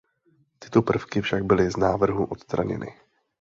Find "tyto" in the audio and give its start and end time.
0.59-0.81